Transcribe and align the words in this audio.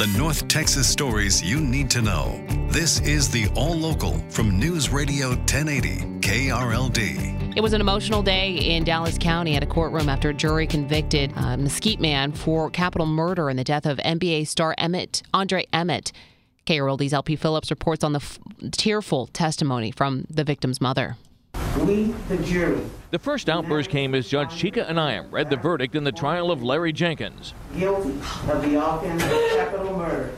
The 0.00 0.06
North 0.16 0.48
Texas 0.48 0.88
stories 0.88 1.42
you 1.42 1.60
need 1.60 1.90
to 1.90 2.00
know. 2.00 2.42
This 2.70 3.00
is 3.00 3.28
the 3.28 3.48
All 3.54 3.74
Local 3.74 4.18
from 4.30 4.58
News 4.58 4.88
Radio 4.88 5.28
1080 5.28 6.20
KRLD. 6.20 7.54
It 7.54 7.60
was 7.60 7.74
an 7.74 7.82
emotional 7.82 8.22
day 8.22 8.54
in 8.54 8.82
Dallas 8.84 9.18
County 9.18 9.56
at 9.56 9.62
a 9.62 9.66
courtroom 9.66 10.08
after 10.08 10.30
a 10.30 10.32
jury 10.32 10.66
convicted 10.66 11.34
a 11.36 11.58
Mesquite 11.58 12.00
man 12.00 12.32
for 12.32 12.70
capital 12.70 13.06
murder 13.06 13.50
in 13.50 13.58
the 13.58 13.62
death 13.62 13.84
of 13.84 13.98
NBA 13.98 14.46
star 14.46 14.74
Emmett, 14.78 15.20
Andre 15.34 15.66
Emmett. 15.70 16.12
KRLD's 16.64 17.12
LP 17.12 17.36
Phillips 17.36 17.68
reports 17.68 18.02
on 18.02 18.14
the 18.14 18.20
f- 18.20 18.38
tearful 18.72 19.26
testimony 19.26 19.90
from 19.90 20.24
the 20.30 20.44
victim's 20.44 20.80
mother. 20.80 21.18
We, 21.78 22.12
the 22.28 22.36
jury, 22.38 22.80
The 23.10 23.18
first 23.18 23.48
outburst 23.48 23.90
came 23.90 24.14
as 24.14 24.28
Judge 24.28 24.50
Chika 24.50 24.88
Anyiam 24.88 25.30
read 25.32 25.50
the 25.50 25.56
verdict 25.56 25.94
in 25.94 26.04
the 26.04 26.12
trial 26.12 26.50
of 26.50 26.62
Larry 26.62 26.92
Jenkins. 26.92 27.54
guilty 27.76 28.10
of 28.50 28.62
the 28.62 28.84
offense 28.84 29.22
of 29.22 29.30
capital 29.30 29.96
murder. 29.96 30.30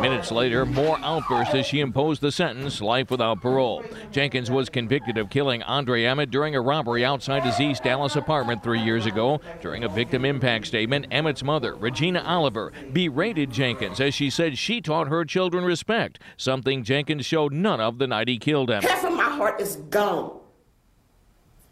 Minutes 0.00 0.30
later, 0.32 0.66
more 0.66 0.98
outbursts 1.02 1.54
as 1.54 1.64
she 1.64 1.80
imposed 1.80 2.20
the 2.20 2.32
sentence, 2.32 2.80
life 2.80 3.10
without 3.10 3.40
parole. 3.40 3.82
Jenkins 4.10 4.50
was 4.50 4.68
convicted 4.68 5.16
of 5.16 5.30
killing 5.30 5.62
Andre 5.62 6.04
Emmett 6.04 6.30
during 6.30 6.54
a 6.54 6.60
robbery 6.60 7.04
outside 7.04 7.44
his 7.44 7.60
East 7.60 7.84
Dallas 7.84 8.16
apartment 8.16 8.62
three 8.62 8.80
years 8.80 9.06
ago. 9.06 9.40
During 9.62 9.84
a 9.84 9.88
victim 9.88 10.24
impact 10.24 10.66
statement, 10.66 11.06
Emmett's 11.10 11.42
mother, 11.44 11.74
Regina 11.76 12.22
Oliver, 12.22 12.72
berated 12.92 13.50
Jenkins 13.50 14.00
as 14.00 14.14
she 14.14 14.28
said 14.28 14.58
she 14.58 14.80
taught 14.80 15.08
her 15.08 15.24
children 15.24 15.64
respect, 15.64 16.18
something 16.36 16.82
Jenkins 16.82 17.24
showed 17.24 17.52
none 17.52 17.80
of 17.80 17.98
the 17.98 18.06
night 18.06 18.28
he 18.28 18.38
killed 18.38 18.70
Emmett. 18.70 18.90
Half 18.90 19.04
of 19.04 19.12
my 19.14 19.22
heart 19.30 19.60
is 19.60 19.76
gone. 19.76 20.40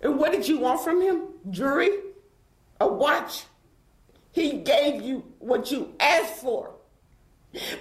And 0.04 0.18
what 0.18 0.32
did 0.32 0.46
you 0.46 0.58
want 0.58 0.82
from 0.82 1.00
him? 1.00 1.22
Jury? 1.50 1.90
A 2.80 2.86
watch? 2.86 3.44
He 4.32 4.58
gave 4.58 5.00
you 5.00 5.24
what 5.38 5.70
you 5.70 5.94
asked 5.98 6.34
for. 6.34 6.74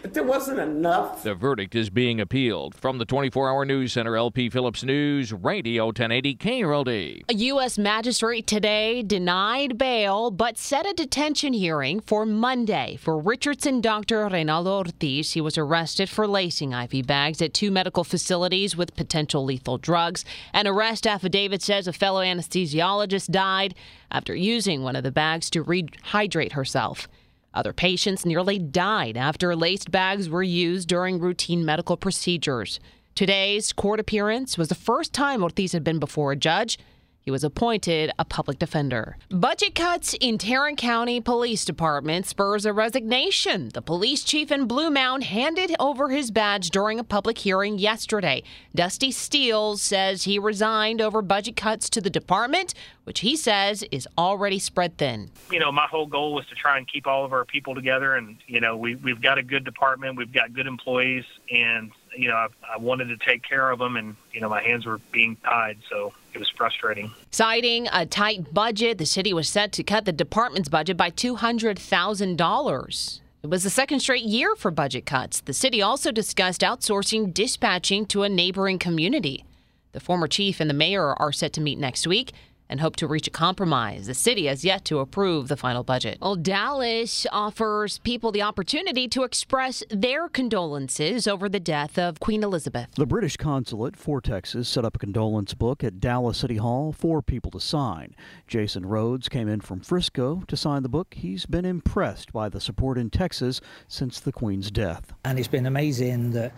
But 0.02 0.14
there 0.14 0.24
wasn't 0.24 0.60
enough. 0.60 1.24
The 1.24 1.36
verdict 1.36 1.76
is 1.76 1.90
being 1.90 2.20
appealed. 2.20 2.76
From 2.76 2.98
the 2.98 3.06
24 3.06 3.50
hour 3.50 3.66
news 3.66 3.94
center, 3.94 4.16
LP 4.16 4.50
Phillips 4.50 4.84
News, 4.84 5.34
Radio 5.34 5.86
1080 5.86 6.36
KRLD. 6.36 7.24
A 7.30 7.34
U.S. 7.34 7.78
magistrate 7.78 8.48
today 8.48 9.02
denied 9.02 9.78
bail 9.78 10.32
but 10.32 10.58
set 10.58 10.86
a 10.86 10.94
detention 10.94 11.54
hearing 11.54 12.00
for 12.00 12.26
Monday 12.26 12.98
for 13.00 13.18
Richardson 13.18 13.82
Dr. 13.82 14.28
Reynaldo 14.28 14.68
Ortiz. 14.68 15.32
He 15.34 15.42
was 15.42 15.58
arrested 15.58 16.10
for 16.10 16.28
lacing 16.28 16.74
IV 16.74 17.08
bags 17.08 17.42
at 17.42 17.54
two 17.54 17.72
medical 17.72 18.04
facilities 18.04 18.76
with 18.76 18.96
potential 18.96 19.44
lethal 19.44 19.78
drugs. 19.78 20.26
An 20.54 20.68
arrest 20.68 21.08
affidavit 21.08 21.62
says 21.62 21.88
a 21.88 21.94
fellow 21.94 22.22
anesthesiologist 22.22 23.32
died 23.32 23.76
after 24.12 24.36
using 24.36 24.84
one 24.84 24.96
of 24.96 25.04
the 25.04 25.12
bags 25.12 25.50
to 25.50 25.64
rehydrate 25.64 26.54
herself. 26.54 27.08
Other 27.54 27.74
patients 27.74 28.26
nearly 28.26 28.58
died 28.58 29.16
after 29.16 29.56
laced 29.56 29.92
bags 29.92 30.28
were 30.28 30.44
used 30.44 30.88
during 30.88 31.20
routine 31.20 31.64
medical 31.64 31.98
procedures. 31.98 32.80
Today's 33.16 33.72
court 33.74 34.00
appearance 34.00 34.58
was 34.58 34.70
the 34.70 34.76
first 34.76 35.14
time 35.14 35.44
Ortiz 35.44 35.72
had 35.72 35.84
been 35.84 36.00
before 36.00 36.32
a 36.32 36.36
judge. 36.36 36.80
He 37.24 37.32
was 37.32 37.46
appointed 37.46 38.12
a 38.20 38.26
public 38.26 38.60
defender. 38.60 39.16
Budget 39.30 39.76
cuts 39.76 40.14
in 40.20 40.38
Tarrant 40.38 40.78
County 40.78 41.22
Police 41.22 41.64
Department 41.64 42.26
spurs 42.26 42.66
a 42.66 42.74
resignation. 42.74 43.70
The 43.74 43.82
police 43.82 44.26
chief 44.26 44.52
in 44.52 44.66
Blue 44.66 44.90
Mound 44.92 45.24
handed 45.24 45.74
over 45.80 46.10
his 46.10 46.32
badge 46.32 46.70
during 46.70 47.00
a 47.00 47.04
public 47.04 47.38
hearing 47.38 47.80
yesterday. 47.80 48.44
Dusty 48.76 49.10
Steele 49.10 49.78
says 49.78 50.24
he 50.24 50.38
resigned 50.38 51.00
over 51.00 51.22
budget 51.22 51.56
cuts 51.56 51.90
to 51.92 52.02
the 52.02 52.10
department, 52.10 52.74
which 53.06 53.22
he 53.22 53.38
says 53.38 53.86
is 53.90 54.06
already 54.18 54.60
spread 54.60 54.98
thin. 54.98 55.32
you 55.50 55.60
know, 55.60 55.72
my 55.72 55.88
whole 55.88 56.08
goal 56.08 56.34
was 56.34 56.46
to 56.48 56.56
try 56.56 56.78
and 56.78 56.86
keep 56.92 57.08
all 57.08 57.24
of 57.24 57.32
our 57.32 57.46
people 57.46 57.74
together. 57.74 58.16
And, 58.16 58.36
you 58.48 58.60
know, 58.60 58.76
we, 58.76 58.96
we've 58.96 59.22
got 59.22 59.38
a 59.38 59.44
good 59.44 59.64
department, 59.64 60.18
we've 60.18 60.34
got 60.34 60.54
good 60.54 60.68
employees, 60.68 61.24
and, 61.50 61.92
you 62.16 62.30
know, 62.30 62.36
I, 62.36 62.48
I 62.76 62.78
wanted 62.78 63.06
to 63.06 63.18
take 63.18 63.42
care 63.44 63.72
of 63.72 63.80
them, 63.80 63.98
and, 63.98 64.16
you 64.32 64.42
know, 64.42 64.50
my 64.50 64.62
hands 64.62 64.86
were 64.86 65.00
being 65.12 65.36
tied. 65.38 65.78
So 65.90 66.14
it 66.34 66.40
was 66.40 66.50
frustrating. 66.50 67.12
Citing 67.32 67.88
a 67.92 68.06
tight 68.06 68.54
budget, 68.54 68.98
the 68.98 69.06
city 69.06 69.34
was 69.34 69.50
set 69.50 69.72
to 69.74 69.84
cut 69.84 70.06
the 70.06 70.12
department's 70.12 70.70
budget 70.70 70.98
by 70.98 71.12
$200,000. 71.12 73.20
It 73.44 73.50
was 73.50 73.64
the 73.64 73.70
second 73.70 74.00
straight 74.00 74.24
year 74.24 74.56
for 74.56 74.72
budget 74.72 75.06
cuts. 75.06 75.42
The 75.42 75.54
city 75.54 75.82
also 75.82 76.12
discussed 76.12 76.62
outsourcing 76.62 77.34
dispatching 77.34 78.06
to 78.08 78.24
a 78.24 78.30
neighboring 78.30 78.80
community. 78.80 79.46
The 79.92 80.00
former 80.00 80.28
chief 80.28 80.60
and 80.60 80.70
the 80.70 80.74
mayor 80.74 81.14
are 81.14 81.34
set 81.34 81.54
to 81.54 81.62
meet 81.62 81.78
next 81.78 82.08
week 82.08 82.32
and 82.70 82.80
hope 82.80 82.96
to 82.98 83.08
reach 83.08 83.28
a 83.28 83.32
compromise. 83.32 84.08
The 84.08 84.14
city 84.14 84.46
has 84.48 84.66
yet 84.66 84.86
to 84.86 85.00
approve 85.00 85.48
the 85.48 85.58
final 85.58 85.84
budget. 85.84 86.18
Well, 86.22 86.36
Dallas 86.36 87.28
offers 87.32 88.00
people 88.00 88.32
the 88.32 88.42
opportunity 88.42 89.08
to 89.10 89.24
express 89.24 89.84
their 89.90 90.28
condolences 90.30 91.28
over 91.28 91.50
the 91.50 91.60
death 91.60 91.98
of 92.00 92.20
Queen 92.20 92.44
Elizabeth. 92.44 92.88
The 92.96 93.06
British 93.06 93.38
consulate 93.38 93.96
for 93.96 94.22
Texas 94.22 94.68
set 94.70 94.86
up 94.86 94.96
a 94.96 95.00
condolence 95.00 95.54
book 95.54 95.84
at 95.84 96.00
Dallas 96.00 96.38
City 96.38 96.58
Hall 96.58 96.92
for 96.92 97.22
people 97.22 97.52
to 97.52 97.60
sign. 97.60 98.16
Jason 98.48 98.86
Rhodes 98.86 99.30
came 99.30 99.48
in 99.48 99.62
from 99.62 99.80
Frisco 99.80 100.44
to 100.48 100.58
sign 100.58 100.84
the 100.84 100.90
book. 100.90 101.14
He's 101.14 101.46
been 101.46 101.66
impressed 101.66 102.34
by 102.34 102.50
the 102.50 102.62
support 102.62 102.98
in 102.98 103.10
Texas 103.10 103.62
since 103.88 104.20
the 104.20 104.32
Queen's 104.32 104.72
death. 104.72 105.14
And 105.26 105.38
it's 105.38 105.48
been 105.48 105.66
amazing 105.66 106.32
that 106.32 106.54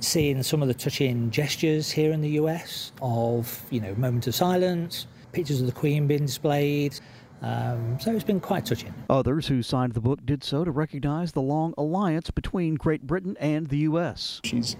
seeing 0.00 0.42
some 0.42 0.62
of 0.62 0.68
the 0.68 0.74
touching 0.74 1.30
gestures 1.30 1.90
here 1.90 2.12
in 2.12 2.20
the 2.20 2.30
US 2.30 2.92
of, 3.00 3.64
you 3.70 3.80
know, 3.80 3.94
moment 3.94 4.26
of 4.26 4.34
silence, 4.34 5.06
pictures 5.36 5.60
of 5.60 5.66
the 5.66 5.72
Queen 5.72 6.06
being 6.06 6.24
displayed. 6.24 6.98
Um, 7.42 8.00
so 8.00 8.10
it's 8.10 8.24
been 8.24 8.40
quite 8.40 8.64
touching. 8.64 8.94
Others 9.10 9.48
who 9.48 9.62
signed 9.62 9.92
the 9.92 10.00
book 10.00 10.24
did 10.24 10.42
so 10.42 10.64
to 10.64 10.70
recognize 10.70 11.32
the 11.32 11.42
long 11.42 11.74
alliance 11.76 12.30
between 12.30 12.74
Great 12.76 13.02
Britain 13.02 13.36
and 13.38 13.66
the 13.66 13.76
U.S. 13.78 14.40
She's 14.44 14.76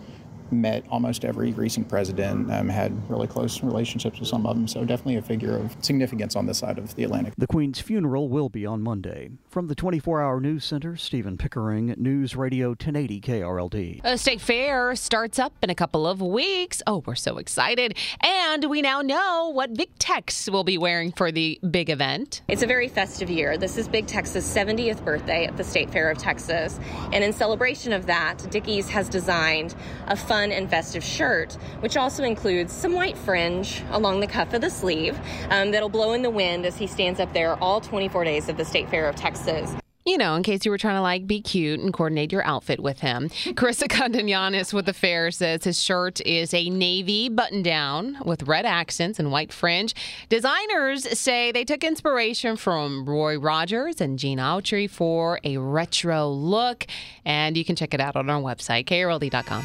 met 0.53 0.85
almost 0.91 1.25
every 1.25 1.53
recent 1.53 1.89
president, 1.89 2.51
um, 2.53 2.69
had 2.69 2.93
really 3.11 3.27
close 3.27 3.63
relationships 3.63 4.21
with 4.21 4.29
some 4.29 4.47
of 4.47 4.57
them, 4.57 4.69
so 4.69 4.85
definitely 4.85 5.17
a 5.17 5.23
figure 5.23 5.57
of 5.57 5.77
significance 5.81 6.37
on 6.37 6.47
this 6.47 6.59
side 6.59 6.79
of 6.79 6.95
the 6.95 7.05
Atlantic. 7.05 7.35
The 7.37 7.47
Queen's 7.47 7.81
funeral 7.81 8.29
will 8.29 8.49
be 8.49 8.65
on 8.65 8.83
Monday. 8.83 9.31
From 9.49 9.67
the 9.67 9.75
24 9.75 10.23
Hour 10.23 10.41
News 10.41 10.65
Center, 10.65 10.97
Stephen 10.97 11.37
Pickering, 11.37 11.95
News 11.97 12.37
Radio 12.37 12.69
1080 12.69 13.21
KRLD. 13.21 14.03
The 14.03 14.17
state 14.17 14.41
fair 14.41 14.95
starts 14.95 15.39
up 15.39 15.53
in 15.63 15.71
a 15.71 15.75
couple 15.75 16.07
of 16.07 16.21
weeks. 16.21 16.83
Oh, 16.87 17.03
we're 17.07 17.15
so 17.15 17.39
excited. 17.39 17.97
And 18.21 18.65
we 18.71 18.83
now 18.83 19.03
know 19.03 19.51
what 19.51 19.75
Big 19.75 19.99
Tex 19.99 20.49
will 20.49 20.65
be 20.65 20.79
wearing 20.79 21.13
for 21.13 21.33
the 21.33 21.59
big 21.71 21.91
event. 21.91 22.43
It's 22.49 22.63
a 22.63 22.67
very 22.67 22.89
festive 22.89 23.31
year. 23.31 23.59
This 23.59 23.77
is 23.77 23.89
Big 23.89 24.07
Tex's 24.07 24.45
70th 24.45 25.05
birthday 25.05 25.47
at 25.47 25.57
the 25.57 25.65
State 25.65 25.91
Fair 25.91 26.11
of 26.11 26.19
Texas. 26.19 26.79
And 27.13 27.25
in 27.25 27.33
celebration 27.33 27.93
of 27.93 28.07
that, 28.07 28.47
Dickies 28.51 28.89
has 28.89 29.09
designed 29.09 29.75
a 30.07 30.17
fun 30.17 30.36
and 30.45 30.69
festive 30.71 31.03
shirt, 31.03 31.55
which 31.81 31.97
also 31.97 32.23
includes 32.23 32.73
some 32.73 32.93
white 32.93 33.17
fringe 33.17 33.83
along 33.91 34.21
the 34.21 34.27
cuff 34.27 34.53
of 34.55 34.61
the 34.61 34.71
sleeve 34.71 35.19
um, 35.51 35.71
that'll 35.71 35.89
blow 35.89 36.13
in 36.13 36.23
the 36.23 36.31
wind 36.31 36.67
as 36.67 36.77
he 36.77 36.87
stands 36.87 37.21
up 37.21 37.33
there 37.33 37.57
all 37.57 37.81
24 37.81 38.25
days 38.25 38.49
of 38.49 38.57
the 38.57 38.65
State 38.65 38.89
Fair 38.89 39.09
of 39.09 39.17
Texas. 39.17 39.75
You 40.07 40.19
know, 40.19 40.37
in 40.37 40.45
case 40.45 40.65
you 40.65 40.71
were 40.71 40.79
trying 40.79 40.95
to 40.95 41.03
like 41.03 41.27
be 41.27 41.41
cute 41.41 41.81
and 41.81 41.93
coordinate 41.93 42.31
your 42.31 42.47
outfit 42.47 42.79
with 42.79 43.01
him. 43.01 43.29
Karissa 43.29 43.89
Condoianis 43.89 44.73
with 44.73 44.87
the 44.87 44.93
fair 44.93 45.33
says 45.33 45.65
his 45.65 45.83
shirt 45.83 46.21
is 46.21 46.55
a 46.55 46.71
navy 46.71 47.29
button 47.29 47.61
down 47.61 48.17
with 48.25 48.45
red 48.45 48.65
accents 48.65 49.19
and 49.19 49.33
white 49.33 49.53
fringe. 49.53 49.97
Designers 50.29 51.19
say 51.19 51.51
they 51.51 51.65
took 51.65 51.83
inspiration 51.83 52.57
from 52.57 53.05
Roy 53.05 53.37
Rogers 53.37 54.01
and 54.01 54.17
Gene 54.17 54.39
Autry 54.39 54.89
for 54.89 55.41
a 55.43 55.57
retro 55.57 56.29
look. 56.29 56.87
And 57.25 57.57
you 57.57 57.65
can 57.65 57.75
check 57.75 57.93
it 57.93 58.01
out 58.01 58.15
on 58.15 58.31
our 58.31 58.41
website, 58.41 58.85
krld.com. 58.85 59.65